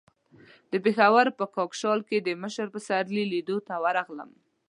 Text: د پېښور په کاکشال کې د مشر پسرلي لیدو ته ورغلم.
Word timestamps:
د 0.71 0.73
پېښور 0.83 1.25
په 1.39 1.45
کاکشال 1.55 1.99
کې 2.09 2.17
د 2.21 2.29
مشر 2.43 2.65
پسرلي 2.73 3.23
لیدو 3.33 3.57
ته 3.67 3.73
ورغلم. 3.83 4.31